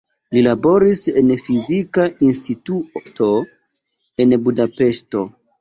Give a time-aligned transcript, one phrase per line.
[0.35, 3.29] Li laboris en fizika instituto
[4.25, 5.25] en Budapeŝto.